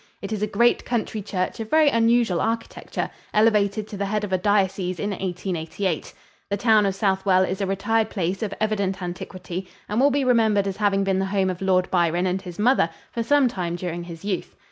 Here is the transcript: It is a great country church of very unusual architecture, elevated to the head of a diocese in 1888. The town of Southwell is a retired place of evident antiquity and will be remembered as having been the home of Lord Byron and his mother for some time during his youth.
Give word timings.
It 0.19 0.31
is 0.33 0.41
a 0.41 0.47
great 0.47 0.83
country 0.83 1.21
church 1.21 1.59
of 1.59 1.69
very 1.69 1.87
unusual 1.89 2.41
architecture, 2.41 3.11
elevated 3.35 3.87
to 3.87 3.97
the 3.97 4.07
head 4.07 4.23
of 4.23 4.33
a 4.33 4.37
diocese 4.39 4.99
in 4.99 5.11
1888. 5.11 6.11
The 6.49 6.57
town 6.57 6.87
of 6.87 6.95
Southwell 6.95 7.43
is 7.43 7.61
a 7.61 7.67
retired 7.67 8.09
place 8.09 8.41
of 8.41 8.51
evident 8.59 8.99
antiquity 8.99 9.67
and 9.87 10.01
will 10.01 10.09
be 10.09 10.23
remembered 10.23 10.65
as 10.65 10.77
having 10.77 11.03
been 11.03 11.19
the 11.19 11.25
home 11.27 11.51
of 11.51 11.61
Lord 11.61 11.91
Byron 11.91 12.25
and 12.25 12.41
his 12.41 12.57
mother 12.57 12.89
for 13.11 13.21
some 13.21 13.47
time 13.47 13.75
during 13.75 14.05
his 14.05 14.25
youth. 14.25 14.55